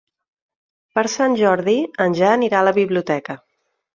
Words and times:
Per 0.99 1.03
Sant 1.15 1.35
Jordi 1.41 1.75
en 2.07 2.17
Jan 2.21 2.47
irà 2.47 2.61
a 2.63 2.69
la 2.71 2.75
biblioteca. 2.81 3.37